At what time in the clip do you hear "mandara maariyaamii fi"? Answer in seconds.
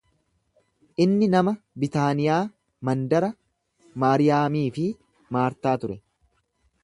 2.89-4.87